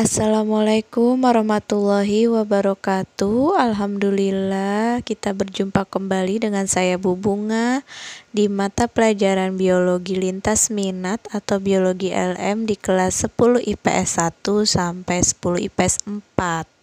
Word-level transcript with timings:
Assalamualaikum 0.00 1.20
warahmatullahi 1.20 2.24
wabarakatuh. 2.24 3.60
Alhamdulillah 3.60 5.04
kita 5.04 5.36
berjumpa 5.36 5.84
kembali 5.84 6.40
dengan 6.40 6.64
saya 6.64 6.96
Bu 6.96 7.20
Bunga 7.20 7.84
Di 8.32 8.48
mata 8.48 8.88
pelajaran 8.88 9.60
biologi 9.60 10.16
lintas 10.16 10.72
minat 10.72 11.20
atau 11.28 11.60
biologi 11.60 12.16
LM 12.16 12.64
di 12.64 12.80
kelas 12.80 13.28
10 13.28 13.60
IPS 13.60 14.24
1 14.40 14.64
sampai 14.64 15.20
10 15.20 15.68
IPS 15.68 16.08
4 16.08 16.79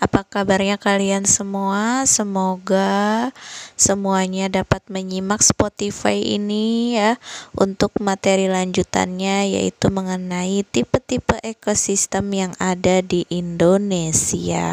apa 0.00 0.24
kabarnya 0.24 0.80
kalian 0.80 1.28
semua? 1.28 2.02
Semoga 2.08 3.30
semuanya 3.78 4.48
dapat 4.48 4.80
menyimak 4.88 5.44
Spotify 5.44 6.18
ini 6.18 6.96
ya 6.96 7.20
untuk 7.52 7.94
materi 8.00 8.48
lanjutannya 8.48 9.54
yaitu 9.60 9.92
mengenai 9.92 10.64
tipe-tipe 10.64 11.38
ekosistem 11.44 12.26
yang 12.32 12.52
ada 12.56 13.04
di 13.04 13.28
Indonesia. 13.28 14.68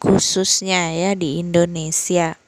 Khususnya 0.00 0.90
ya 0.90 1.12
di 1.14 1.38
Indonesia. 1.38 2.41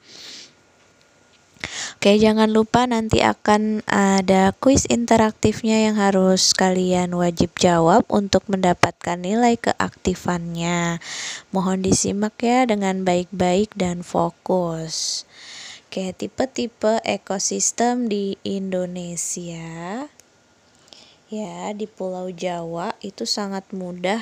Oke, 2.05 2.21
jangan 2.21 2.53
lupa 2.53 2.85
nanti 2.85 3.25
akan 3.25 3.81
ada 3.89 4.53
kuis 4.61 4.85
interaktifnya 4.85 5.89
yang 5.89 5.97
harus 5.97 6.53
kalian 6.53 7.09
wajib 7.17 7.57
jawab 7.57 8.05
untuk 8.13 8.45
mendapatkan 8.45 9.17
nilai 9.17 9.57
keaktifannya. 9.57 11.01
Mohon 11.49 11.81
disimak 11.81 12.37
ya 12.45 12.69
dengan 12.69 13.01
baik-baik 13.01 13.73
dan 13.73 14.05
fokus. 14.05 15.25
Oke, 15.89 16.13
tipe-tipe 16.13 17.01
ekosistem 17.01 18.05
di 18.05 18.37
Indonesia. 18.45 20.05
Ya, 21.33 21.73
di 21.73 21.89
Pulau 21.89 22.29
Jawa 22.29 22.93
itu 23.01 23.25
sangat 23.25 23.65
mudah 23.73 24.21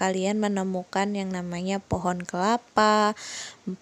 kalian 0.00 0.40
menemukan 0.40 1.12
yang 1.12 1.28
namanya 1.28 1.76
pohon 1.76 2.24
kelapa, 2.24 3.12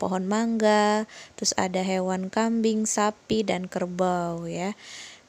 pohon 0.02 0.26
mangga, 0.26 1.06
terus 1.38 1.54
ada 1.54 1.86
hewan 1.86 2.26
kambing, 2.26 2.90
sapi 2.90 3.46
dan 3.46 3.70
kerbau 3.70 4.50
ya. 4.50 4.74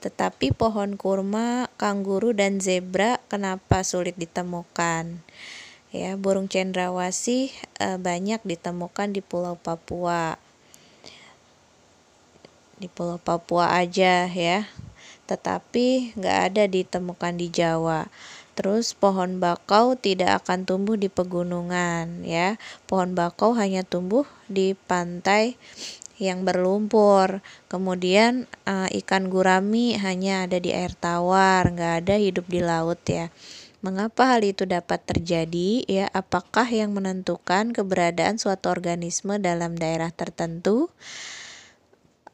Tetapi 0.02 0.56
pohon 0.56 0.98
kurma, 0.98 1.70
kangguru 1.78 2.34
dan 2.34 2.58
zebra 2.58 3.22
kenapa 3.30 3.86
sulit 3.86 4.18
ditemukan? 4.18 5.22
Ya, 5.94 6.16
burung 6.16 6.50
cendrawasih 6.50 7.52
e, 7.78 7.88
banyak 7.98 8.40
ditemukan 8.46 9.14
di 9.14 9.22
Pulau 9.26 9.60
Papua. 9.60 10.40
Di 12.80 12.88
Pulau 12.88 13.20
Papua 13.20 13.76
aja 13.76 14.30
ya. 14.30 14.72
Tetapi 15.28 16.16
nggak 16.16 16.38
ada 16.54 16.64
ditemukan 16.70 17.34
di 17.36 17.52
Jawa. 17.52 18.08
Terus 18.60 18.92
pohon 18.92 19.40
bakau 19.40 19.96
tidak 19.96 20.44
akan 20.44 20.68
tumbuh 20.68 21.00
di 21.00 21.08
pegunungan 21.08 22.28
ya. 22.28 22.60
Pohon 22.92 23.16
bakau 23.16 23.56
hanya 23.56 23.88
tumbuh 23.88 24.28
di 24.52 24.76
pantai 24.76 25.56
yang 26.20 26.44
berlumpur. 26.44 27.40
Kemudian 27.72 28.52
uh, 28.68 28.92
ikan 29.00 29.32
gurami 29.32 29.96
hanya 29.96 30.44
ada 30.44 30.60
di 30.60 30.76
air 30.76 30.92
tawar, 30.92 31.72
nggak 31.72 32.04
ada 32.04 32.20
hidup 32.20 32.52
di 32.52 32.60
laut 32.60 33.00
ya. 33.08 33.32
Mengapa 33.80 34.36
hal 34.36 34.44
itu 34.44 34.68
dapat 34.68 35.08
terjadi? 35.08 35.88
Ya, 35.88 36.12
apakah 36.12 36.68
yang 36.68 36.92
menentukan 36.92 37.72
keberadaan 37.72 38.36
suatu 38.36 38.68
organisme 38.68 39.40
dalam 39.40 39.80
daerah 39.80 40.12
tertentu? 40.12 40.92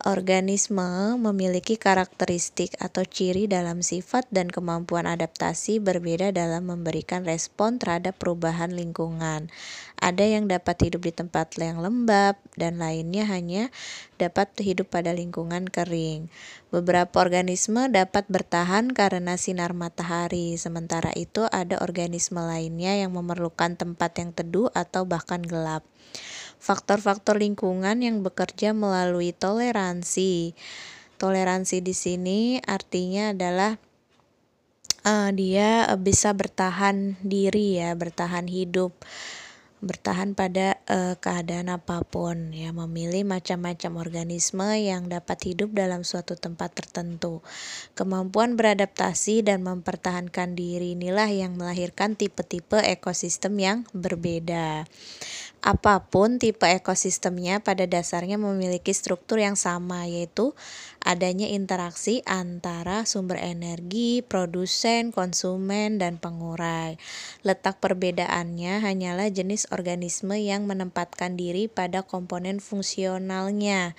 Organisme 0.04 1.16
memiliki 1.16 1.80
karakteristik 1.80 2.76
atau 2.84 3.08
ciri 3.08 3.48
dalam 3.48 3.80
sifat 3.80 4.28
dan 4.28 4.52
kemampuan 4.52 5.08
adaptasi 5.08 5.80
berbeda 5.80 6.36
dalam 6.36 6.68
memberikan 6.68 7.24
respon 7.24 7.80
terhadap 7.80 8.20
perubahan 8.20 8.76
lingkungan. 8.76 9.48
Ada 9.96 10.36
yang 10.36 10.52
dapat 10.52 10.84
hidup 10.84 11.08
di 11.08 11.16
tempat 11.16 11.56
yang 11.56 11.80
lembab 11.80 12.36
dan 12.60 12.76
lainnya 12.76 13.24
hanya 13.24 13.72
dapat 14.20 14.52
hidup 14.60 14.92
pada 14.92 15.16
lingkungan 15.16 15.72
kering. 15.72 16.28
Beberapa 16.76 17.24
organisme 17.24 17.88
dapat 17.88 18.28
bertahan 18.28 18.92
karena 18.92 19.40
sinar 19.40 19.72
matahari, 19.72 20.60
sementara 20.60 21.16
itu 21.16 21.48
ada 21.56 21.80
organisme 21.80 22.44
lainnya 22.44 23.00
yang 23.00 23.16
memerlukan 23.16 23.80
tempat 23.80 24.12
yang 24.20 24.36
teduh 24.36 24.68
atau 24.76 25.08
bahkan 25.08 25.40
gelap 25.40 25.88
faktor-faktor 26.66 27.38
lingkungan 27.38 28.02
yang 28.02 28.26
bekerja 28.26 28.74
melalui 28.74 29.38
toleransi. 29.38 30.58
Toleransi 31.22 31.86
di 31.86 31.94
sini 31.94 32.58
artinya 32.66 33.38
adalah 33.38 33.78
uh, 35.06 35.30
dia 35.30 35.86
bisa 36.02 36.34
bertahan 36.34 37.22
diri 37.22 37.78
ya, 37.78 37.94
bertahan 37.94 38.50
hidup 38.50 38.98
bertahan 39.86 40.34
pada 40.34 40.82
uh, 40.90 41.14
keadaan 41.22 41.70
apa 41.70 42.02
pun 42.02 42.50
ya 42.56 42.74
memilih 42.74 43.22
macam-macam 43.22 44.02
organisme 44.02 44.66
yang 44.82 45.06
dapat 45.06 45.54
hidup 45.54 45.78
dalam 45.78 46.02
suatu 46.02 46.34
tempat 46.34 46.74
tertentu 46.74 47.46
kemampuan 47.94 48.58
beradaptasi 48.58 49.46
dan 49.46 49.62
mempertahankan 49.62 50.58
diri 50.58 50.98
inilah 50.98 51.30
yang 51.30 51.54
melahirkan 51.60 52.18
tipe-tipe 52.18 52.82
ekosistem 52.82 53.62
yang 53.62 53.78
berbeda 53.94 54.90
apa 55.66 56.06
pun 56.14 56.38
tipe 56.38 56.70
ekosistemnya 56.70 57.58
pada 57.58 57.90
dasarnya 57.90 58.38
memiliki 58.38 58.94
struktur 58.94 59.42
yang 59.42 59.58
sama 59.58 60.06
yaitu 60.06 60.54
adanya 61.02 61.50
interaksi 61.50 62.22
antara 62.30 63.10
sumber 63.10 63.42
energi, 63.42 64.22
produsen, 64.22 65.10
konsumen, 65.10 65.98
dan 65.98 66.22
pengurai. 66.22 67.02
Letak 67.42 67.82
perbedaannya 67.82 68.86
hanyalah 68.86 69.34
jenis 69.34 69.66
organisme 69.74 70.38
yang 70.38 70.70
menempatkan 70.70 71.34
diri 71.34 71.66
pada 71.66 72.06
komponen 72.06 72.62
fungsionalnya. 72.62 73.98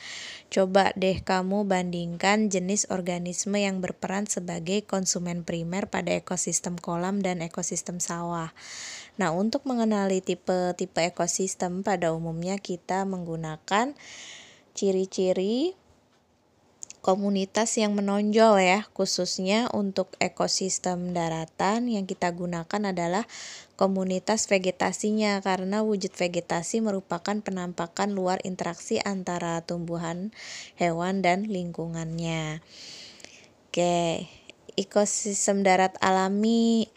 Coba 0.55 0.95
deh 0.95 1.19
kamu 1.19 1.67
bandingkan 1.67 2.47
jenis 2.47 2.87
organisme 2.95 3.59
yang 3.59 3.83
berperan 3.83 4.31
sebagai 4.31 4.87
konsumen 4.87 5.43
primer 5.43 5.91
pada 5.91 6.15
ekosistem 6.15 6.79
kolam 6.79 7.27
dan 7.27 7.43
ekosistem 7.43 7.99
sawah. 7.99 8.55
Nah, 9.17 9.33
untuk 9.33 9.65
mengenali 9.65 10.21
tipe-tipe 10.21 11.01
ekosistem 11.09 11.81
pada 11.81 12.13
umumnya 12.13 12.61
kita 12.61 13.09
menggunakan 13.09 13.97
ciri-ciri 14.77 15.73
komunitas 17.01 17.79
yang 17.79 17.95
menonjol 17.95 18.59
ya, 18.59 18.85
khususnya 18.91 19.71
untuk 19.71 20.11
ekosistem 20.19 21.15
daratan 21.15 21.87
yang 21.87 22.03
kita 22.03 22.35
gunakan 22.35 22.83
adalah 22.93 23.25
komunitas 23.79 24.51
vegetasinya 24.51 25.39
karena 25.39 25.87
wujud 25.87 26.11
vegetasi 26.11 26.83
merupakan 26.83 27.39
penampakan 27.39 28.11
luar 28.11 28.43
interaksi 28.43 28.99
antara 28.99 29.63
tumbuhan, 29.63 30.35
hewan 30.77 31.23
dan 31.23 31.47
lingkungannya. 31.47 32.59
Oke, 33.71 34.27
ekosistem 34.75 35.63
darat 35.63 35.95
alami 36.03 36.91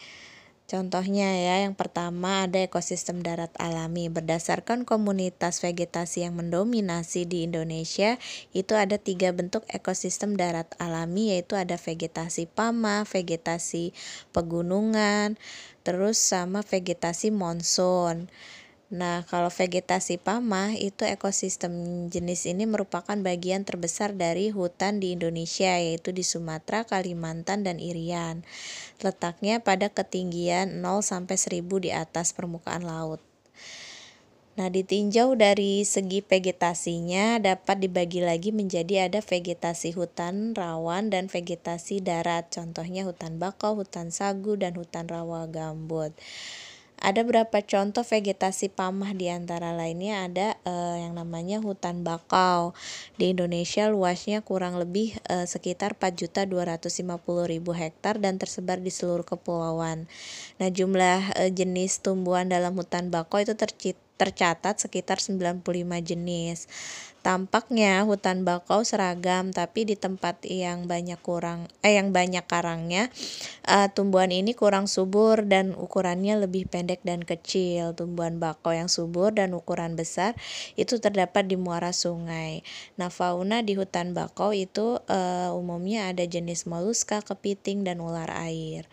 Contohnya 0.70 1.34
ya, 1.34 1.66
yang 1.66 1.74
pertama 1.74 2.46
ada 2.46 2.62
ekosistem 2.62 3.26
darat 3.26 3.50
alami. 3.58 4.06
Berdasarkan 4.06 4.86
komunitas 4.86 5.58
vegetasi 5.58 6.22
yang 6.22 6.38
mendominasi 6.38 7.26
di 7.26 7.42
Indonesia, 7.42 8.22
itu 8.54 8.78
ada 8.78 8.94
tiga 8.94 9.34
bentuk 9.34 9.66
ekosistem 9.66 10.38
darat 10.38 10.70
alami, 10.78 11.34
yaitu 11.34 11.58
ada 11.58 11.74
vegetasi 11.74 12.46
pama, 12.46 13.02
vegetasi 13.02 13.90
pegunungan, 14.30 15.34
terus 15.82 16.22
sama 16.22 16.62
vegetasi 16.62 17.34
monsun. 17.34 18.30
Nah, 18.90 19.22
kalau 19.30 19.54
vegetasi 19.54 20.18
pamah 20.18 20.74
itu 20.74 21.06
ekosistem 21.06 21.70
jenis 22.10 22.50
ini 22.50 22.66
merupakan 22.66 23.14
bagian 23.14 23.62
terbesar 23.62 24.18
dari 24.18 24.50
hutan 24.50 24.98
di 24.98 25.14
Indonesia 25.14 25.78
yaitu 25.78 26.10
di 26.10 26.26
Sumatera, 26.26 26.82
Kalimantan, 26.82 27.62
dan 27.62 27.78
Irian. 27.78 28.42
Letaknya 28.98 29.62
pada 29.62 29.94
ketinggian 29.94 30.82
0 30.82 31.06
sampai 31.06 31.38
1000 31.38 31.78
di 31.78 31.94
atas 31.94 32.34
permukaan 32.34 32.82
laut. 32.82 33.22
Nah, 34.58 34.66
ditinjau 34.66 35.38
dari 35.38 35.86
segi 35.86 36.26
vegetasinya 36.26 37.38
dapat 37.38 37.86
dibagi 37.86 38.18
lagi 38.26 38.50
menjadi 38.50 39.06
ada 39.06 39.22
vegetasi 39.22 39.94
hutan 39.94 40.50
rawan 40.58 41.14
dan 41.14 41.30
vegetasi 41.30 42.02
darat. 42.02 42.50
Contohnya 42.50 43.06
hutan 43.06 43.38
bakau, 43.38 43.78
hutan 43.78 44.10
sagu, 44.10 44.58
dan 44.58 44.74
hutan 44.74 45.06
rawa 45.06 45.46
gambut. 45.46 46.10
Ada 47.00 47.24
berapa 47.24 47.64
contoh 47.64 48.04
vegetasi 48.04 48.76
pamah 48.76 49.16
di 49.16 49.32
antara 49.32 49.72
lainnya 49.72 50.28
ada 50.28 50.60
uh, 50.68 51.00
yang 51.00 51.16
namanya 51.16 51.56
hutan 51.56 52.04
bakau. 52.04 52.76
Di 53.16 53.32
Indonesia 53.32 53.88
luasnya 53.88 54.44
kurang 54.44 54.76
lebih 54.76 55.16
uh, 55.32 55.48
sekitar 55.48 55.96
4.250.000 55.96 57.16
hektar 57.72 58.20
dan 58.20 58.36
tersebar 58.36 58.84
di 58.84 58.92
seluruh 58.92 59.24
kepulauan. 59.24 60.12
Nah, 60.60 60.68
jumlah 60.68 61.40
uh, 61.40 61.48
jenis 61.48 62.04
tumbuhan 62.04 62.52
dalam 62.52 62.76
hutan 62.76 63.08
bakau 63.08 63.40
itu 63.40 63.56
tercatat 64.20 64.76
sekitar 64.76 65.24
95 65.24 65.64
jenis. 66.04 66.68
Tampaknya 67.20 68.00
hutan 68.08 68.48
bakau 68.48 68.80
seragam, 68.80 69.52
tapi 69.52 69.84
di 69.84 69.92
tempat 69.92 70.40
yang 70.48 70.88
banyak 70.88 71.20
kurang 71.20 71.68
eh 71.84 72.00
yang 72.00 72.16
banyak 72.16 72.48
karangnya, 72.48 73.12
uh, 73.68 73.92
tumbuhan 73.92 74.32
ini 74.32 74.56
kurang 74.56 74.88
subur 74.88 75.44
dan 75.44 75.76
ukurannya 75.76 76.40
lebih 76.40 76.64
pendek 76.72 77.04
dan 77.04 77.20
kecil. 77.20 77.92
Tumbuhan 77.92 78.40
bakau 78.40 78.72
yang 78.72 78.88
subur 78.88 79.36
dan 79.36 79.52
ukuran 79.52 80.00
besar 80.00 80.32
itu 80.80 80.96
terdapat 80.96 81.44
di 81.44 81.60
muara 81.60 81.92
sungai. 81.92 82.64
Nah, 82.96 83.12
fauna 83.12 83.60
di 83.60 83.76
hutan 83.76 84.16
bakau 84.16 84.56
itu 84.56 84.96
uh, 85.04 85.52
umumnya 85.52 86.08
ada 86.08 86.24
jenis 86.24 86.64
moluska, 86.64 87.20
kepiting 87.20 87.84
dan 87.84 88.00
ular 88.00 88.32
air. 88.32 88.88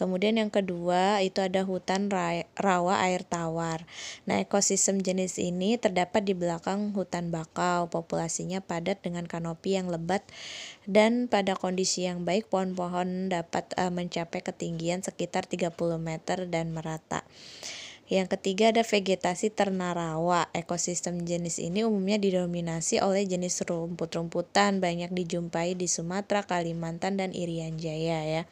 Kemudian 0.00 0.40
yang 0.40 0.48
kedua 0.48 1.20
itu 1.20 1.44
ada 1.44 1.60
hutan 1.60 2.08
rawa 2.56 3.04
air 3.04 3.20
tawar. 3.20 3.84
Nah, 4.24 4.40
ekosistem 4.40 5.04
jenis 5.04 5.36
ini 5.36 5.76
terdapat 5.76 6.24
di 6.24 6.32
belakang 6.32 6.96
hutan 6.96 7.28
bakau 7.28 7.65
bakau. 7.66 7.90
Populasinya 7.90 8.62
padat 8.62 9.02
dengan 9.02 9.26
kanopi 9.26 9.74
yang 9.74 9.90
lebat 9.90 10.22
dan 10.86 11.26
pada 11.26 11.58
kondisi 11.58 12.06
yang 12.06 12.22
baik 12.22 12.46
pohon-pohon 12.46 13.34
dapat 13.34 13.74
uh, 13.74 13.90
mencapai 13.90 14.42
ketinggian 14.44 15.02
sekitar 15.02 15.50
30 15.50 15.74
meter 15.98 16.46
dan 16.46 16.70
merata. 16.70 17.26
Yang 18.06 18.38
ketiga 18.38 18.70
ada 18.70 18.86
vegetasi 18.86 19.50
ternarawa. 19.50 20.46
Ekosistem 20.54 21.26
jenis 21.26 21.58
ini 21.58 21.82
umumnya 21.82 22.22
didominasi 22.22 23.02
oleh 23.02 23.26
jenis 23.26 23.66
rumput-rumputan 23.66 24.78
banyak 24.78 25.10
dijumpai 25.10 25.74
di 25.74 25.90
Sumatera, 25.90 26.46
Kalimantan 26.46 27.18
dan 27.18 27.34
Irian 27.34 27.82
Jaya 27.82 28.22
ya. 28.22 28.42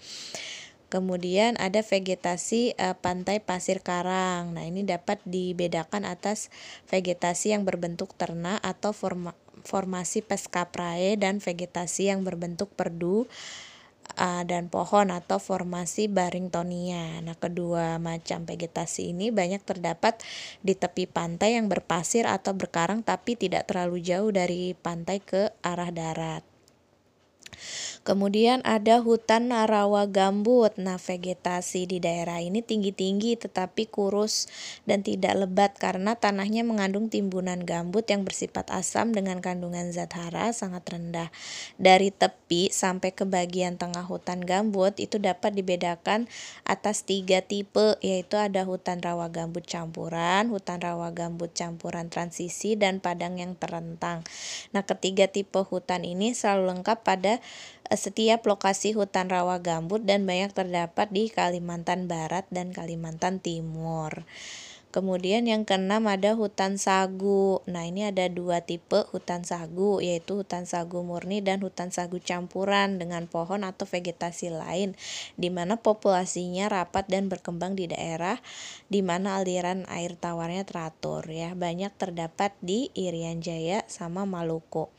Kemudian 0.95 1.59
ada 1.59 1.83
vegetasi 1.83 2.79
uh, 2.79 2.95
pantai 2.95 3.43
pasir 3.43 3.83
karang. 3.83 4.55
Nah, 4.55 4.63
ini 4.63 4.87
dapat 4.87 5.19
dibedakan 5.27 6.07
atas 6.07 6.55
vegetasi 6.87 7.51
yang 7.51 7.67
berbentuk 7.67 8.15
ternak 8.15 8.63
atau 8.63 8.95
forma, 8.95 9.35
formasi 9.67 10.23
pescaprae 10.23 11.19
dan 11.19 11.43
vegetasi 11.43 12.15
yang 12.15 12.23
berbentuk 12.23 12.71
perdu 12.79 13.27
uh, 14.23 14.47
dan 14.47 14.71
pohon 14.71 15.11
atau 15.11 15.43
formasi 15.43 16.07
Barringtonia. 16.07 17.19
Nah, 17.27 17.35
kedua 17.35 17.99
macam 17.99 18.47
vegetasi 18.47 19.11
ini 19.11 19.35
banyak 19.35 19.67
terdapat 19.67 20.23
di 20.63 20.79
tepi 20.79 21.11
pantai 21.11 21.59
yang 21.59 21.67
berpasir 21.67 22.23
atau 22.31 22.55
berkarang 22.55 23.03
tapi 23.03 23.35
tidak 23.35 23.67
terlalu 23.67 23.99
jauh 23.99 24.31
dari 24.31 24.79
pantai 24.79 25.19
ke 25.19 25.51
arah 25.67 25.91
darat. 25.91 26.54
Kemudian 28.05 28.61
ada 28.69 29.01
hutan 29.01 29.49
rawa 29.49 30.05
gambut. 30.11 30.77
Nah, 30.77 31.01
vegetasi 31.01 31.89
di 31.89 31.99
daerah 32.05 32.43
ini 32.43 32.61
tinggi-tinggi 32.61 33.41
tetapi 33.41 33.89
kurus 33.89 34.47
dan 34.85 35.01
tidak 35.01 35.35
lebat 35.41 35.73
karena 35.81 36.13
tanahnya 36.13 36.67
mengandung 36.69 37.09
timbunan 37.09 37.65
gambut 37.65 38.05
yang 38.09 38.29
bersifat 38.29 38.69
asam 38.69 39.17
dengan 39.17 39.41
kandungan 39.41 39.89
zat 39.95 40.13
hara 40.17 40.53
sangat 40.53 40.85
rendah. 40.85 41.33
Dari 41.81 42.13
tepi 42.13 42.69
sampai 42.73 43.17
ke 43.17 43.25
bagian 43.25 43.81
tengah 43.81 44.05
hutan 44.05 44.45
gambut 44.45 44.97
itu 45.01 45.17
dapat 45.17 45.57
dibedakan 45.57 46.29
atas 46.69 47.09
tiga 47.09 47.41
tipe 47.41 47.97
yaitu 48.05 48.37
ada 48.37 48.69
hutan 48.69 49.01
rawa 49.01 49.33
gambut 49.33 49.65
campuran, 49.65 50.53
hutan 50.53 50.81
rawa 50.81 51.13
gambut 51.17 51.53
campuran 51.53 52.13
transisi 52.13 52.77
dan 52.77 53.01
padang 53.01 53.41
yang 53.41 53.57
terentang. 53.57 54.25
Nah, 54.77 54.85
ketiga 54.85 55.29
tipe 55.29 55.61
hutan 55.61 56.05
ini 56.05 56.37
selalu 56.37 56.77
lengkap 56.77 57.05
pada 57.05 57.44
setiap 57.93 58.45
lokasi 58.49 58.97
hutan 58.97 59.29
rawa 59.29 59.61
gambut 59.61 60.03
dan 60.03 60.25
banyak 60.25 60.57
terdapat 60.57 61.13
di 61.13 61.29
Kalimantan 61.29 62.09
Barat 62.09 62.49
dan 62.49 62.73
Kalimantan 62.73 63.45
Timur. 63.45 64.25
Kemudian 64.95 65.43
yang 65.51 65.67
keenam 65.67 66.07
ada 66.07 66.39
hutan 66.39 66.79
sagu. 66.79 67.67
Nah, 67.67 67.83
ini 67.83 68.07
ada 68.07 68.31
dua 68.31 68.63
tipe 68.63 69.03
hutan 69.11 69.43
sagu, 69.43 69.99
yaitu 69.99 70.39
hutan 70.39 70.71
sagu 70.71 71.03
murni 71.03 71.43
dan 71.43 71.59
hutan 71.67 71.91
sagu 71.91 72.23
campuran 72.23 73.03
dengan 73.03 73.27
pohon 73.27 73.67
atau 73.67 73.91
vegetasi 73.91 74.55
lain, 74.55 74.95
di 75.35 75.51
mana 75.51 75.83
populasinya 75.83 76.71
rapat 76.71 77.11
dan 77.11 77.27
berkembang 77.27 77.75
di 77.75 77.91
daerah 77.91 78.39
di 78.87 79.03
mana 79.03 79.43
aliran 79.43 79.83
air 79.91 80.15
tawarnya 80.15 80.63
teratur 80.63 81.27
ya. 81.27 81.59
Banyak 81.59 81.91
terdapat 81.99 82.55
di 82.63 82.95
Irian 82.95 83.43
Jaya 83.43 83.83
sama 83.91 84.23
Maluku. 84.31 84.95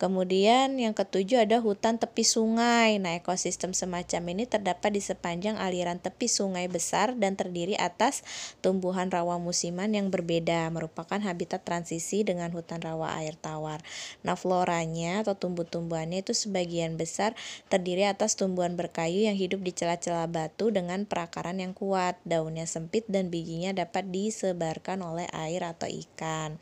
Kemudian 0.00 0.80
yang 0.80 0.96
ketujuh 0.96 1.44
ada 1.44 1.60
hutan 1.60 2.00
tepi 2.00 2.24
sungai. 2.24 2.96
Nah, 2.96 3.20
ekosistem 3.20 3.76
semacam 3.76 4.32
ini 4.32 4.48
terdapat 4.48 4.96
di 4.96 5.04
sepanjang 5.04 5.60
aliran 5.60 6.00
tepi 6.00 6.24
sungai 6.24 6.72
besar 6.72 7.12
dan 7.20 7.36
terdiri 7.36 7.76
atas 7.76 8.24
tumbuhan 8.64 9.12
rawa 9.12 9.36
musiman 9.36 9.92
yang 9.92 10.08
berbeda, 10.08 10.72
merupakan 10.72 11.20
habitat 11.20 11.68
transisi 11.68 12.24
dengan 12.24 12.48
hutan 12.48 12.80
rawa 12.80 13.12
air 13.20 13.36
tawar. 13.36 13.84
Nah, 14.24 14.40
floranya 14.40 15.20
atau 15.20 15.36
tumbuh-tumbuhannya 15.36 16.24
itu 16.24 16.32
sebagian 16.32 16.96
besar 16.96 17.36
terdiri 17.68 18.08
atas 18.08 18.40
tumbuhan 18.40 18.80
berkayu 18.80 19.28
yang 19.28 19.36
hidup 19.36 19.60
di 19.60 19.76
celah-celah 19.76 20.32
batu 20.32 20.72
dengan 20.72 21.04
perakaran 21.04 21.60
yang 21.60 21.76
kuat. 21.76 22.16
Daunnya 22.24 22.64
sempit 22.64 23.04
dan 23.04 23.28
bijinya 23.28 23.76
dapat 23.76 24.08
disebarkan 24.08 25.04
oleh 25.04 25.28
air 25.36 25.60
atau 25.60 25.92
ikan. 25.92 26.56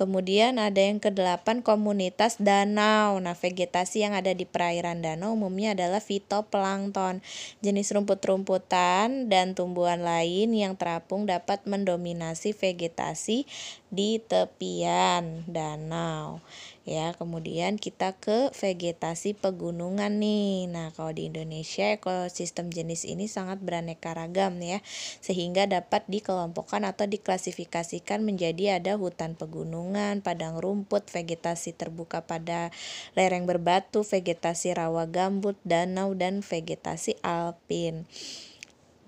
Kemudian 0.00 0.56
ada 0.56 0.80
yang 0.80 0.96
kedelapan 0.96 1.60
komunitas 1.60 2.40
danau. 2.40 3.20
Nah, 3.20 3.36
vegetasi 3.36 4.00
yang 4.00 4.16
ada 4.16 4.32
di 4.32 4.48
perairan 4.48 5.04
danau 5.04 5.36
umumnya 5.36 5.76
adalah 5.76 6.00
fitoplankton. 6.00 7.20
Jenis 7.60 7.92
rumput-rumputan 7.92 9.28
dan 9.28 9.52
tumbuhan 9.52 10.00
lain 10.00 10.56
yang 10.56 10.80
terapung 10.80 11.28
dapat 11.28 11.68
mendominasi 11.68 12.56
vegetasi 12.56 13.44
di 13.90 14.22
tepian 14.22 15.44
danau 15.50 16.40
ya 16.88 17.12
kemudian 17.14 17.76
kita 17.76 18.16
ke 18.16 18.54
vegetasi 18.56 19.36
pegunungan 19.36 20.16
nih 20.22 20.70
nah 20.70 20.88
kalau 20.94 21.12
di 21.12 21.28
Indonesia 21.28 21.90
ekosistem 21.90 22.70
jenis 22.70 23.04
ini 23.04 23.26
sangat 23.26 23.60
beraneka 23.60 24.14
ragam 24.16 24.56
ya 24.62 24.80
sehingga 25.20 25.66
dapat 25.66 26.06
dikelompokkan 26.08 26.86
atau 26.88 27.04
diklasifikasikan 27.04 28.24
menjadi 28.24 28.80
ada 28.80 28.96
hutan 28.96 29.36
pegunungan 29.36 29.89
padang 30.24 30.60
rumput 30.60 31.08
vegetasi 31.10 31.74
terbuka 31.74 32.24
pada 32.24 32.70
lereng 33.14 33.44
berbatu 33.44 34.06
vegetasi 34.06 34.74
rawa 34.76 35.08
gambut 35.10 35.56
danau 35.66 36.12
dan 36.14 36.44
vegetasi 36.44 37.18
alpin. 37.22 38.06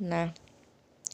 Nah 0.03 0.35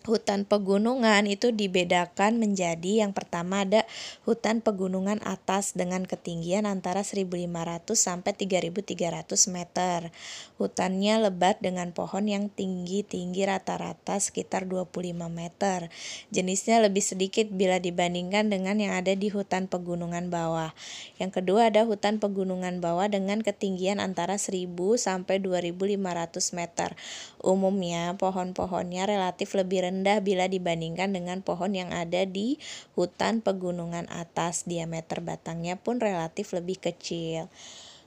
hutan 0.09 0.49
pegunungan 0.49 1.29
itu 1.29 1.53
dibedakan 1.53 2.41
menjadi 2.41 3.05
yang 3.05 3.13
pertama 3.13 3.69
ada 3.69 3.85
hutan 4.25 4.65
pegunungan 4.65 5.21
atas 5.21 5.77
dengan 5.77 6.09
ketinggian 6.09 6.65
antara 6.65 7.05
1500 7.05 7.85
sampai 7.93 8.33
3300 8.33 9.53
meter. 9.53 10.09
Hutannya 10.57 11.29
lebat 11.29 11.61
dengan 11.61 11.93
pohon 11.93 12.25
yang 12.25 12.49
tinggi-tinggi 12.49 13.45
rata-rata 13.45 14.17
sekitar 14.17 14.65
25 14.65 15.29
meter. 15.29 15.93
Jenisnya 16.33 16.81
lebih 16.81 17.05
sedikit 17.05 17.53
bila 17.53 17.77
dibandingkan 17.77 18.49
dengan 18.49 18.81
yang 18.81 18.97
ada 18.97 19.13
di 19.13 19.29
hutan 19.29 19.69
pegunungan 19.69 20.33
bawah. 20.33 20.73
Yang 21.21 21.45
kedua 21.45 21.69
ada 21.69 21.85
hutan 21.85 22.17
pegunungan 22.17 22.81
bawah 22.81 23.13
dengan 23.13 23.45
ketinggian 23.45 24.01
antara 24.01 24.41
1000 24.41 24.73
sampai 24.97 25.37
2500 25.45 26.57
meter. 26.57 26.97
Umumnya 27.45 28.17
pohon-pohonnya 28.17 29.05
relatif 29.05 29.53
lebih 29.53 29.85
rendah 29.85 29.98
rendah 29.99 30.23
bila 30.23 30.47
dibandingkan 30.47 31.11
dengan 31.11 31.43
pohon 31.43 31.75
yang 31.75 31.91
ada 31.91 32.23
di 32.23 32.63
hutan 32.95 33.43
pegunungan 33.43 34.07
atas. 34.07 34.63
Diameter 34.63 35.19
batangnya 35.19 35.75
pun 35.75 35.99
relatif 35.99 36.55
lebih 36.55 36.79
kecil. 36.79 37.51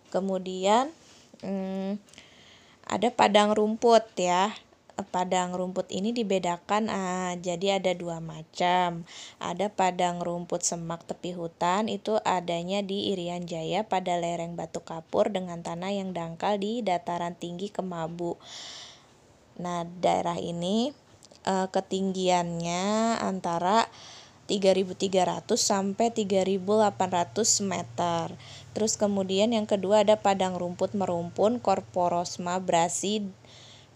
Kemudian 0.07 0.87
hmm, 1.43 1.99
ada 2.87 3.11
padang 3.11 3.51
rumput 3.51 4.07
ya. 4.15 4.55
Padang 5.01 5.57
rumput 5.57 5.89
ini 5.89 6.13
dibedakan 6.13 6.85
ah, 6.87 7.33
jadi 7.33 7.81
ada 7.81 7.91
dua 7.97 8.21
macam. 8.21 9.01
Ada 9.41 9.73
padang 9.73 10.21
rumput 10.21 10.61
semak 10.61 11.03
tepi 11.09 11.33
hutan 11.33 11.89
itu 11.89 12.21
adanya 12.21 12.85
di 12.85 13.09
Irian 13.09 13.49
Jaya 13.49 13.83
pada 13.83 14.21
lereng 14.21 14.53
Batu 14.53 14.85
Kapur 14.85 15.33
dengan 15.33 15.65
tanah 15.65 15.91
yang 15.91 16.13
dangkal 16.13 16.61
di 16.61 16.85
dataran 16.85 17.33
tinggi 17.33 17.73
Kemabu. 17.73 18.37
Nah, 19.57 19.89
daerah 19.89 20.37
ini 20.37 20.93
uh, 21.45 21.67
ketinggiannya 21.69 23.17
antara 23.21 23.87
3.300 24.51 25.47
sampai 25.55 26.11
3.800 26.11 27.63
meter. 27.63 28.35
Terus 28.75 28.99
kemudian 28.99 29.55
yang 29.55 29.63
kedua 29.63 30.03
ada 30.03 30.19
padang 30.19 30.59
rumput 30.59 30.91
merumpun 30.91 31.63
Corporosma 31.63 32.59
brasi 32.59 33.23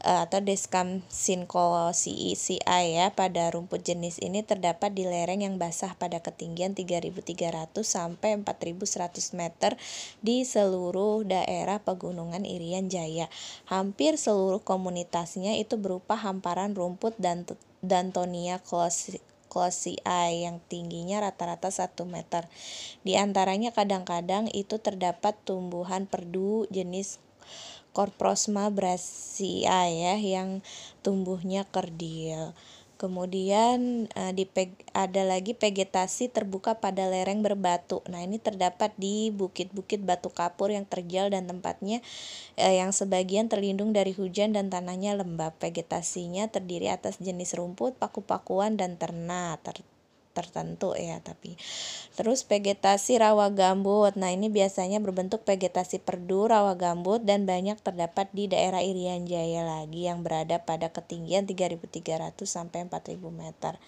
atau 0.05 0.37
Descam 0.37 1.01
sincolosi 1.09 2.37
ya 2.69 3.09
pada 3.17 3.49
rumput 3.49 3.81
jenis 3.81 4.21
ini 4.21 4.45
terdapat 4.45 4.93
di 4.93 5.09
lereng 5.09 5.41
yang 5.41 5.57
basah 5.57 5.97
pada 5.97 6.21
ketinggian 6.21 6.77
3.300 6.77 7.73
sampai 7.81 8.37
4.100 8.37 9.33
meter 9.33 9.73
di 10.21 10.45
seluruh 10.45 11.25
daerah 11.25 11.81
pegunungan 11.81 12.45
Irian 12.45 12.85
Jaya. 12.85 13.33
Hampir 13.65 14.21
seluruh 14.21 14.61
komunitasnya 14.61 15.57
itu 15.57 15.81
berupa 15.81 16.13
hamparan 16.13 16.77
rumput 16.77 17.17
dan 17.17 17.49
Dantonia 17.81 18.61
closei 18.61 19.97
yang 20.37 20.61
tingginya 20.69 21.25
rata-rata 21.25 21.73
1 21.73 21.97
meter. 22.05 22.45
Di 23.01 23.17
antaranya 23.17 23.73
kadang-kadang 23.73 24.53
itu 24.53 24.77
terdapat 24.77 25.33
tumbuhan 25.49 26.05
perdu 26.05 26.69
jenis 26.69 27.17
Corprosma 27.95 28.67
brassia 28.67 29.87
ya 29.87 30.19
yang 30.19 30.59
tumbuhnya 30.99 31.63
kerdil. 31.71 32.51
Kemudian 32.95 34.07
uh, 34.15 34.31
di 34.31 34.47
ada 34.95 35.27
lagi 35.27 35.51
vegetasi 35.51 36.31
terbuka 36.31 36.79
pada 36.79 37.11
lereng 37.11 37.43
berbatu. 37.43 37.99
Nah, 38.07 38.23
ini 38.23 38.39
terdapat 38.39 38.95
di 38.95 39.35
bukit-bukit 39.35 39.99
batu 39.99 40.31
kapur 40.31 40.71
yang 40.71 40.87
terjal 40.87 41.27
dan 41.27 41.43
tempatnya 41.43 41.99
uh, 42.55 42.71
yang 42.71 42.95
sebagian 42.95 43.51
terlindung 43.51 43.91
dari 43.91 44.15
hujan 44.15 44.55
dan 44.55 44.71
tanahnya 44.71 45.11
lembab. 45.19 45.59
Vegetasinya 45.59 46.47
terdiri 46.47 46.87
atas 46.87 47.19
jenis 47.19 47.51
rumput, 47.59 47.99
paku-pakuan 47.99 48.79
dan 48.79 48.95
ternak. 48.95 49.59
Ter 49.59 49.83
tertentu 50.35 50.91
ya 50.99 51.23
tapi 51.23 51.55
terus 52.19 52.43
vegetasi 52.43 53.15
rawa 53.23 53.55
gambut. 53.55 54.19
Nah 54.19 54.35
ini 54.35 54.51
biasanya 54.51 54.99
berbentuk 54.99 55.47
vegetasi 55.47 56.03
perdu 56.03 56.51
rawa 56.51 56.75
gambut 56.75 57.23
dan 57.23 57.47
banyak 57.47 57.79
terdapat 57.79 58.27
di 58.35 58.51
daerah 58.51 58.83
Irian 58.83 59.23
Jaya 59.23 59.63
lagi 59.63 60.11
yang 60.11 60.27
berada 60.27 60.59
pada 60.59 60.91
ketinggian 60.91 61.47
3300 61.47 62.35
sampai 62.43 62.83
4000 62.91 63.15
meter. 63.31 63.79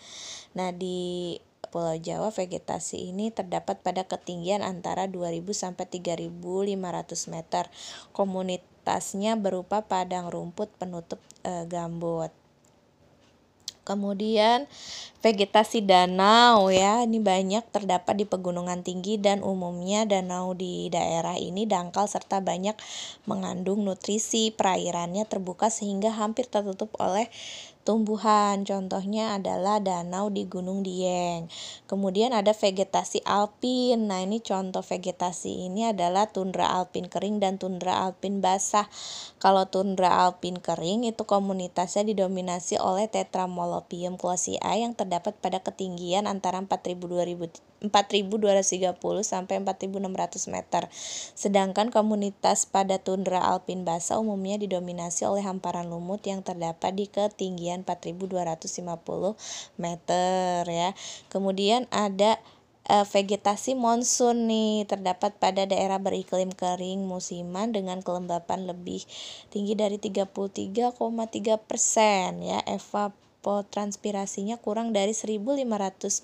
Nah 0.56 0.72
di 0.72 1.36
Pulau 1.68 2.00
Jawa 2.00 2.32
vegetasi 2.32 3.12
ini 3.12 3.28
terdapat 3.28 3.84
pada 3.84 4.08
ketinggian 4.08 4.64
antara 4.64 5.04
2000 5.12 5.44
sampai 5.52 5.84
3500 5.84 7.28
meter. 7.28 7.68
Komunitasnya 8.16 9.36
berupa 9.36 9.84
padang 9.84 10.32
rumput 10.32 10.72
penutup 10.80 11.20
e, 11.44 11.68
gambut 11.68 12.32
Kemudian 13.88 14.68
vegetasi 15.24 15.88
danau 15.88 16.68
ya, 16.68 17.08
ini 17.08 17.24
banyak 17.24 17.64
terdapat 17.72 18.20
di 18.20 18.26
pegunungan 18.28 18.84
tinggi 18.84 19.16
dan 19.16 19.48
umumnya 19.48 20.04
danau 20.04 20.52
di 20.52 20.92
daerah 20.92 21.40
ini 21.40 21.64
dangkal 21.64 22.04
serta 22.12 22.44
banyak 22.44 22.76
mengandung 23.24 23.88
nutrisi. 23.88 24.52
Perairannya 24.52 25.24
terbuka 25.24 25.72
sehingga 25.72 26.12
hampir 26.12 26.52
tertutup 26.52 26.92
oleh 27.00 27.32
tumbuhan. 27.88 28.68
Contohnya 28.68 29.40
adalah 29.40 29.80
danau 29.80 30.28
di 30.28 30.44
Gunung 30.44 30.84
Dieng. 30.84 31.48
Kemudian 31.88 32.36
ada 32.36 32.52
vegetasi 32.52 33.24
alpin. 33.24 34.12
Nah, 34.12 34.20
ini 34.20 34.44
contoh 34.44 34.84
vegetasi 34.84 35.72
ini 35.72 35.88
adalah 35.88 36.28
tundra 36.28 36.68
alpin 36.68 37.08
kering 37.08 37.40
dan 37.40 37.56
tundra 37.56 38.04
alpin 38.04 38.44
basah. 38.44 38.92
Kalau 39.40 39.72
tundra 39.72 40.12
alpin 40.28 40.60
kering 40.60 41.08
itu 41.08 41.24
komunitasnya 41.24 42.04
didominasi 42.04 42.76
oleh 42.76 43.08
Tetramolopium 43.08 44.20
closei 44.20 44.60
yang 44.60 44.92
terdapat 44.92 45.40
pada 45.40 45.64
ketinggian 45.64 46.28
antara 46.28 46.60
4000 46.60 47.77
4230 47.84 48.96
sampai 49.22 49.60
4600 49.62 50.54
meter. 50.54 50.88
Sedangkan 51.38 51.92
komunitas 51.92 52.66
pada 52.66 52.98
tundra 53.02 53.44
alpin 53.44 53.84
basah 53.84 54.18
umumnya 54.18 54.62
didominasi 54.62 55.28
oleh 55.28 55.44
hamparan 55.44 55.90
lumut 55.92 56.24
yang 56.24 56.42
terdapat 56.42 56.94
di 56.96 57.06
ketinggian 57.06 57.58
ketinggian 57.58 57.82
4250 57.88 59.34
meter 59.82 60.62
ya. 60.68 60.90
Kemudian 61.32 61.90
ada 61.90 62.38
uh, 62.92 63.06
vegetasi 63.08 63.74
monsun 63.74 64.46
nih 64.46 64.86
terdapat 64.86 65.36
pada 65.42 65.66
daerah 65.66 65.98
beriklim 65.98 66.54
kering 66.54 67.08
musiman 67.08 67.74
dengan 67.74 68.06
kelembapan 68.06 68.70
lebih 68.70 69.02
tinggi 69.50 69.74
dari 69.74 69.98
33,3 69.98 70.94
persen 71.66 72.30
ya 72.44 72.60
evap 72.68 73.27
transpirasinya 73.72 74.60
kurang 74.60 74.92
dari 74.92 75.16
1500 75.16 75.64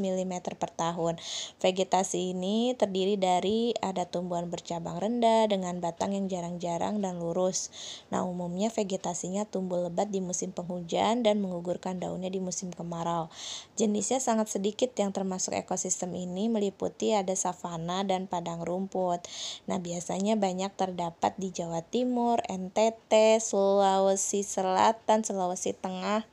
mm 0.04 0.34
per 0.60 0.70
tahun. 0.76 1.16
Vegetasi 1.64 2.36
ini 2.36 2.76
terdiri 2.76 3.16
dari 3.16 3.72
ada 3.80 4.04
tumbuhan 4.04 4.52
bercabang 4.52 5.00
rendah 5.00 5.48
dengan 5.48 5.80
batang 5.80 6.12
yang 6.12 6.28
jarang-jarang 6.28 7.00
dan 7.00 7.24
lurus. 7.24 7.72
Nah, 8.12 8.28
umumnya 8.28 8.68
vegetasinya 8.70 9.48
tumbuh 9.48 9.88
lebat 9.88 10.12
di 10.12 10.20
musim 10.20 10.52
penghujan 10.52 11.24
dan 11.24 11.40
mengugurkan 11.40 12.04
daunnya 12.04 12.28
di 12.28 12.44
musim 12.44 12.70
kemarau. 12.70 13.32
Jenisnya 13.80 14.20
sangat 14.20 14.52
sedikit 14.52 14.92
yang 15.00 15.16
termasuk 15.16 15.56
ekosistem 15.56 16.12
ini 16.14 16.52
meliputi 16.52 17.16
ada 17.16 17.34
savana 17.34 18.04
dan 18.04 18.28
padang 18.28 18.62
rumput. 18.62 19.24
Nah, 19.66 19.80
biasanya 19.80 20.36
banyak 20.36 20.76
terdapat 20.76 21.34
di 21.40 21.50
Jawa 21.56 21.82
Timur, 21.86 22.44
NTT, 22.50 23.40
Sulawesi 23.40 24.44
Selatan, 24.44 25.24
Sulawesi 25.24 25.72
Tengah, 25.74 26.28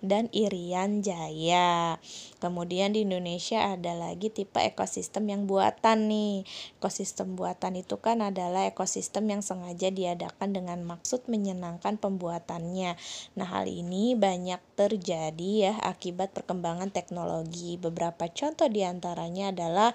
dan 0.00 0.32
Irian 0.32 1.04
Jaya. 1.04 2.00
Kemudian 2.40 2.96
di 2.96 3.04
Indonesia 3.04 3.76
ada 3.76 3.92
lagi 3.96 4.32
tipe 4.32 4.60
ekosistem 4.60 5.28
yang 5.28 5.44
buatan 5.44 6.08
nih. 6.08 6.48
Ekosistem 6.80 7.36
buatan 7.36 7.76
itu 7.76 8.00
kan 8.00 8.24
adalah 8.24 8.64
ekosistem 8.68 9.28
yang 9.28 9.44
sengaja 9.44 9.92
diadakan 9.92 10.56
dengan 10.56 10.80
maksud 10.84 11.28
menyenangkan 11.28 12.00
pembuatannya. 12.00 12.96
Nah, 13.36 13.46
hal 13.48 13.68
ini 13.68 14.16
banyak 14.16 14.60
terjadi 14.76 15.50
ya 15.70 15.74
akibat 15.84 16.32
perkembangan 16.32 16.88
teknologi. 16.88 17.76
Beberapa 17.76 18.28
contoh 18.32 18.68
di 18.72 18.84
antaranya 18.84 19.52
adalah 19.52 19.92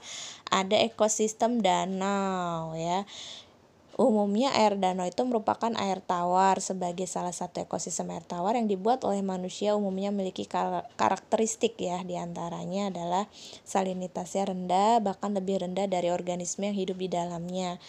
ada 0.54 0.78
ekosistem 0.78 1.66
danau 1.66 2.78
ya. 2.78 3.04
Umumnya 3.96 4.52
air 4.60 4.76
danau 4.76 5.08
itu 5.08 5.24
merupakan 5.24 5.72
air 5.80 6.04
tawar 6.04 6.60
sebagai 6.60 7.08
salah 7.08 7.32
satu 7.32 7.64
ekosistem 7.64 8.12
air 8.12 8.28
tawar 8.28 8.60
yang 8.60 8.68
dibuat 8.68 9.08
oleh 9.08 9.24
manusia 9.24 9.72
umumnya 9.72 10.12
memiliki 10.12 10.44
karakteristik 11.00 11.80
ya. 11.80 12.04
Di 12.04 12.20
antaranya 12.20 12.92
adalah 12.92 13.24
salinitasnya 13.64 14.52
rendah 14.52 15.00
bahkan 15.00 15.32
lebih 15.32 15.64
rendah 15.64 15.88
dari 15.88 16.12
organisme 16.12 16.68
yang 16.68 16.76
hidup 16.76 17.00
di 17.00 17.08
dalamnya 17.08 17.80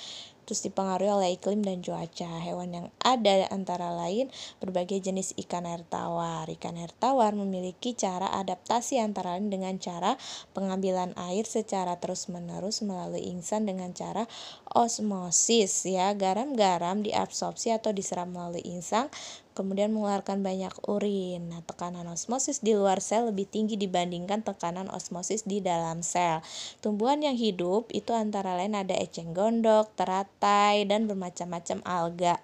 terus 0.47 0.63
dipengaruhi 0.63 1.11
oleh 1.11 1.31
iklim 1.35 1.61
dan 1.67 1.83
cuaca. 1.83 2.39
Hewan 2.41 2.71
yang 2.73 2.89
ada 3.03 3.51
antara 3.51 3.91
lain 3.91 4.31
berbagai 4.63 5.03
jenis 5.03 5.35
ikan 5.43 5.67
air 5.67 5.83
tawar. 5.91 6.47
Ikan 6.47 6.79
air 6.79 6.95
tawar 6.97 7.35
memiliki 7.35 7.99
cara 7.99 8.31
adaptasi 8.31 9.03
antara 9.03 9.35
lain 9.35 9.51
dengan 9.51 9.77
cara 9.83 10.15
pengambilan 10.55 11.19
air 11.19 11.45
secara 11.45 11.99
terus-menerus 11.99 12.87
melalui 12.87 13.27
insan 13.27 13.67
dengan 13.67 13.91
cara 13.91 14.31
osmosis 14.71 15.85
ya. 15.85 16.15
Garam-garam 16.15 17.03
diabsorpsi 17.03 17.75
atau 17.75 17.91
diserap 17.91 18.31
melalui 18.31 18.63
insang 18.63 19.11
kemudian 19.57 19.89
mengeluarkan 19.97 20.45
banyak 20.45 20.77
urin. 20.85 21.49
Nah, 21.49 21.65
tekanan 21.65 22.05
osmosis 22.13 22.61
di 22.61 22.77
luar 22.77 23.01
sel 23.01 23.33
lebih 23.33 23.49
tinggi 23.49 23.81
dibandingkan 23.81 24.45
tekanan 24.45 24.93
osmosis 24.93 25.49
di 25.49 25.65
dalam 25.65 26.05
sel. 26.05 26.45
Tumbuhan 26.85 27.25
yang 27.25 27.41
hidup 27.41 27.89
itu 27.97 28.13
antara 28.13 28.53
lain 28.61 28.77
ada 28.77 28.93
eceng 28.93 29.33
gondok, 29.33 29.89
teratai, 29.97 30.85
dan 30.85 31.09
bermacam-macam 31.09 31.81
alga 31.89 32.37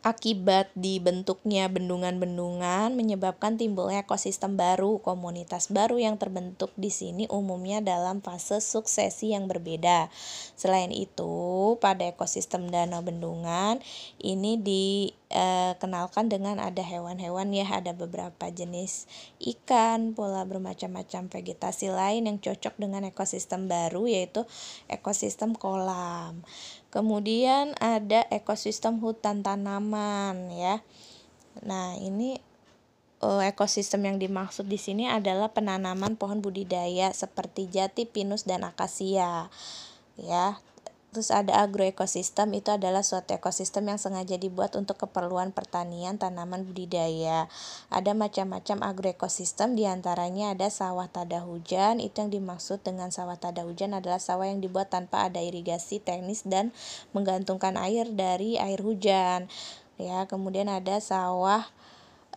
akibat 0.00 0.72
dibentuknya 0.72 1.68
bendungan-bendungan 1.68 2.96
menyebabkan 2.96 3.60
timbulnya 3.60 4.02
ekosistem 4.02 4.56
baru. 4.56 5.00
Komunitas 5.04 5.68
baru 5.68 6.00
yang 6.00 6.16
terbentuk 6.16 6.72
di 6.80 6.88
sini 6.88 7.28
umumnya 7.28 7.84
dalam 7.84 8.24
fase 8.24 8.64
suksesi 8.64 9.36
yang 9.36 9.44
berbeda. 9.44 10.08
Selain 10.56 10.88
itu, 10.88 11.76
pada 11.84 12.08
ekosistem 12.08 12.72
danau 12.72 13.04
bendungan 13.04 13.80
ini 14.20 14.56
dikenalkan 14.56 16.32
dengan 16.32 16.56
ada 16.58 16.80
hewan-hewan 16.80 17.52
ya, 17.52 17.68
ada 17.68 17.92
beberapa 17.92 18.48
jenis 18.48 19.04
ikan, 19.40 20.16
pola 20.16 20.48
bermacam-macam 20.48 21.28
vegetasi 21.28 21.92
lain 21.92 22.24
yang 22.24 22.38
cocok 22.40 22.80
dengan 22.80 23.04
ekosistem 23.04 23.68
baru 23.68 24.08
yaitu 24.08 24.48
ekosistem 24.88 25.52
kolam. 25.52 26.40
Kemudian 26.90 27.78
ada 27.78 28.26
ekosistem 28.34 28.98
hutan 28.98 29.46
tanaman 29.46 30.50
ya. 30.50 30.82
Nah, 31.62 31.94
ini 31.98 32.42
uh, 33.22 33.42
ekosistem 33.46 34.10
yang 34.10 34.18
dimaksud 34.18 34.66
di 34.66 34.74
sini 34.74 35.06
adalah 35.06 35.54
penanaman 35.54 36.18
pohon 36.18 36.42
budidaya 36.42 37.14
seperti 37.14 37.70
jati, 37.70 38.10
pinus 38.10 38.42
dan 38.42 38.66
akasia. 38.66 39.48
Ya, 40.18 40.58
Terus 41.10 41.34
ada 41.34 41.66
agroekosistem 41.66 42.54
itu 42.54 42.70
adalah 42.70 43.02
suatu 43.02 43.34
ekosistem 43.34 43.90
yang 43.90 43.98
sengaja 43.98 44.38
dibuat 44.38 44.78
untuk 44.78 44.94
keperluan 44.94 45.50
pertanian 45.50 46.22
tanaman 46.22 46.62
budidaya. 46.62 47.50
Ada 47.90 48.14
macam-macam 48.14 48.86
agroekosistem 48.86 49.74
di 49.74 49.90
antaranya 49.90 50.54
ada 50.54 50.70
sawah 50.70 51.10
tada 51.10 51.42
hujan. 51.42 51.98
Itu 51.98 52.22
yang 52.22 52.30
dimaksud 52.30 52.86
dengan 52.86 53.10
sawah 53.10 53.34
tada 53.34 53.66
hujan 53.66 53.90
adalah 53.98 54.22
sawah 54.22 54.46
yang 54.46 54.62
dibuat 54.62 54.94
tanpa 54.94 55.26
ada 55.26 55.42
irigasi 55.42 55.98
teknis 55.98 56.46
dan 56.46 56.70
menggantungkan 57.10 57.74
air 57.74 58.06
dari 58.14 58.54
air 58.62 58.78
hujan. 58.78 59.50
Ya, 59.98 60.30
kemudian 60.30 60.70
ada 60.70 61.02
sawah 61.02 61.66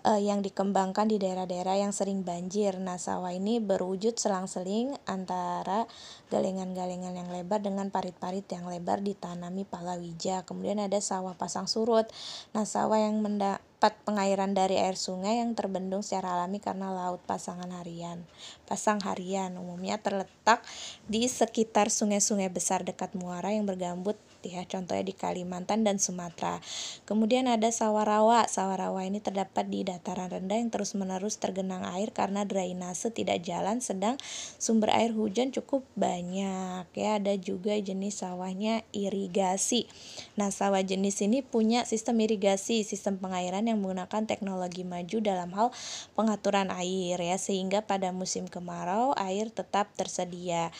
uh, 0.04 0.20
yang 0.20 0.44
dikembangkan 0.44 1.10
di 1.10 1.18
daerah-daerah 1.20 1.80
yang 1.80 1.96
sering 1.96 2.22
banjir. 2.22 2.76
Nah, 2.80 3.00
sawah 3.00 3.32
ini 3.32 3.64
berwujud 3.64 4.20
selang-seling 4.20 4.96
antara 5.08 5.88
galengan-galengan 6.32 7.16
yang 7.16 7.30
lebar 7.32 7.64
dengan 7.64 7.90
parit-parit 7.90 8.46
yang 8.52 8.68
lebar 8.68 9.00
ditanami 9.00 9.64
palawija. 9.68 10.44
Kemudian 10.44 10.80
ada 10.84 11.00
sawah 11.00 11.36
pasang 11.36 11.66
surut. 11.66 12.06
Nah, 12.52 12.68
sawah 12.68 13.00
yang 13.00 13.24
menda 13.24 13.64
terdapat 13.84 14.00
pengairan 14.08 14.56
dari 14.56 14.80
air 14.80 14.96
sungai 14.96 15.44
yang 15.44 15.60
terbendung 15.60 16.08
secara 16.08 16.40
alami 16.40 16.64
karena 16.64 16.88
laut 16.88 17.20
pasangan 17.28 17.68
harian. 17.68 18.24
Pasang 18.64 19.04
harian 19.04 19.60
umumnya 19.60 20.00
terletak 20.00 20.64
di 21.04 21.28
sekitar 21.28 21.92
sungai-sungai 21.92 22.48
besar 22.48 22.88
dekat 22.88 23.12
muara 23.12 23.52
yang 23.52 23.68
bergambut 23.68 24.16
ya 24.44 24.68
contohnya 24.68 25.08
di 25.08 25.16
Kalimantan 25.16 25.88
dan 25.88 25.98
Sumatera. 25.98 26.60
Kemudian 27.08 27.48
ada 27.48 27.72
sawah-rawa 27.72 28.52
sawah-rawa 28.52 29.08
ini 29.08 29.24
terdapat 29.24 29.72
di 29.72 29.88
dataran 29.88 30.28
rendah 30.28 30.60
yang 30.60 30.68
terus-menerus 30.68 31.40
tergenang 31.40 31.88
air 31.88 32.12
karena 32.12 32.44
drainase 32.44 33.16
tidak 33.16 33.40
jalan 33.48 33.80
sedang 33.80 34.20
sumber 34.60 34.92
air 34.92 35.16
hujan 35.16 35.56
cukup 35.56 35.88
banyak 35.96 36.86
ya. 36.92 37.22
Ada 37.22 37.40
juga 37.40 37.80
jenis 37.80 38.26
sawahnya 38.26 38.84
irigasi. 38.92 39.88
Nah 40.36 40.52
sawah 40.52 40.84
jenis 40.84 41.24
ini 41.24 41.46
punya 41.46 41.88
sistem 41.88 42.20
irigasi 42.20 42.84
sistem 42.84 43.22
pengairan 43.22 43.70
yang 43.70 43.80
menggunakan 43.80 44.26
teknologi 44.26 44.82
maju 44.82 45.18
dalam 45.22 45.50
hal 45.56 45.70
pengaturan 46.18 46.74
air 46.74 47.18
ya 47.22 47.38
sehingga 47.38 47.86
pada 47.86 48.10
musim 48.10 48.50
kemarau 48.50 49.14
air 49.18 49.54
tetap 49.54 49.90
tersedia 49.94 50.74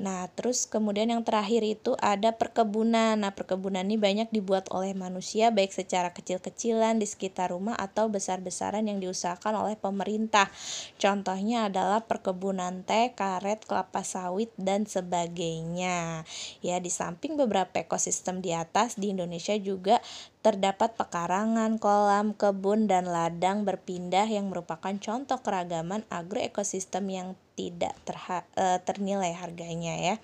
Nah, 0.00 0.32
terus 0.32 0.64
kemudian 0.64 1.12
yang 1.12 1.20
terakhir 1.28 1.60
itu 1.60 1.92
ada 2.00 2.32
perkebunan. 2.32 3.20
Nah, 3.20 3.36
perkebunan 3.36 3.84
ini 3.84 4.00
banyak 4.00 4.32
dibuat 4.32 4.72
oleh 4.72 4.96
manusia 4.96 5.52
baik 5.52 5.76
secara 5.76 6.16
kecil-kecilan 6.16 6.96
di 6.96 7.04
sekitar 7.04 7.52
rumah 7.52 7.76
atau 7.76 8.08
besar-besaran 8.08 8.88
yang 8.88 8.96
diusahakan 8.96 9.60
oleh 9.60 9.76
pemerintah. 9.76 10.48
Contohnya 10.96 11.68
adalah 11.68 12.08
perkebunan 12.08 12.80
teh, 12.88 13.12
karet, 13.12 13.68
kelapa 13.68 14.00
sawit 14.00 14.48
dan 14.56 14.88
sebagainya. 14.88 16.24
Ya, 16.64 16.80
di 16.80 16.88
samping 16.88 17.36
beberapa 17.36 17.84
ekosistem 17.84 18.40
di 18.40 18.56
atas 18.56 18.96
di 18.96 19.12
Indonesia 19.12 19.52
juga 19.60 20.00
terdapat 20.40 20.96
pekarangan, 20.96 21.76
kolam, 21.76 22.32
kebun, 22.32 22.88
dan 22.88 23.04
ladang 23.04 23.68
berpindah 23.68 24.24
yang 24.24 24.48
merupakan 24.48 24.96
contoh 24.96 25.36
keragaman 25.44 26.08
agroekosistem 26.08 27.04
yang 27.12 27.28
tidak 27.60 27.92
terha 28.08 28.48
uh, 28.56 28.80
ternilai 28.80 29.36
harganya 29.36 29.92
ya. 30.00 30.16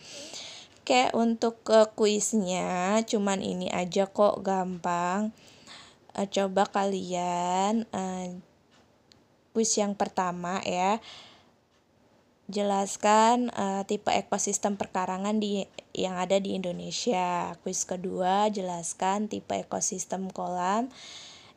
Oke, 0.81 1.13
untuk 1.13 1.61
uh, 1.69 1.93
kuisnya 1.93 3.05
cuman 3.05 3.45
ini 3.45 3.69
aja 3.69 4.09
kok 4.09 4.41
gampang. 4.41 5.37
Uh, 6.17 6.25
coba 6.25 6.65
kalian 6.73 7.85
kuis 9.53 9.77
yang 9.77 9.93
pertama 9.93 10.65
ya. 10.65 11.05
Jelaskan 12.47 13.51
uh, 13.59 13.83
tipe 13.85 14.15
ekosistem 14.15 14.79
perkarangan 14.79 15.43
di 15.43 15.67
yang 15.91 16.15
ada 16.15 16.39
di 16.39 16.55
Indonesia. 16.55 17.59
Kuis 17.67 17.83
kedua, 17.83 18.47
jelaskan 18.55 19.27
tipe 19.27 19.59
ekosistem 19.59 20.31
kolam 20.31 20.87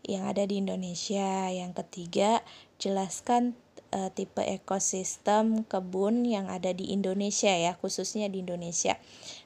yang 0.02 0.26
ada 0.26 0.50
di 0.50 0.58
Indonesia. 0.58 1.54
Yang 1.54 1.86
ketiga, 1.86 2.42
jelaskan 2.82 3.54
uh, 3.94 4.10
tipe 4.14 4.42
ekosistem 4.42 5.66
kebun 5.66 6.26
yang 6.26 6.50
ada 6.50 6.74
di 6.74 6.94
Indonesia 6.94 7.52
ya, 7.52 7.78
khususnya 7.78 8.30
di 8.30 8.42
Indonesia. 8.42 8.98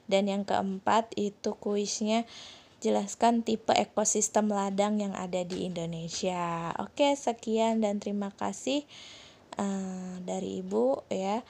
Dan 0.08 0.28
yang 0.28 0.44
keempat 0.44 1.12
itu 1.16 1.56
kuisnya 1.56 2.28
jelaskan 2.84 3.40
tipe 3.40 3.72
ekosistem 3.72 4.52
ladang 4.52 5.00
yang 5.00 5.16
ada 5.16 5.40
di 5.42 5.64
Indonesia. 5.64 6.72
Oke, 6.76 7.16
sekian 7.16 7.80
dan 7.80 7.96
terima 8.00 8.28
kasih 8.36 8.84
uh, 9.56 10.20
dari 10.20 10.60
Ibu 10.60 11.08
ya. 11.08 11.40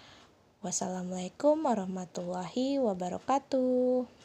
Wassalamualaikum 0.65 1.61
warahmatullahi 1.69 2.81
wabarakatuh. 2.81 4.24